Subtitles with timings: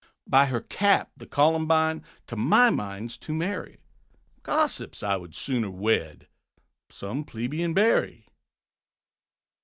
[0.25, 3.77] By her cap the Columbine, To my mind, 's too merry;
[4.41, 6.27] Gossips, I would sooner wed
[6.89, 8.25] Some plebeian Berry.